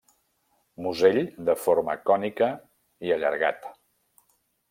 [0.85, 1.19] Musell
[1.49, 2.49] de forma cònica
[3.09, 3.71] i allargat.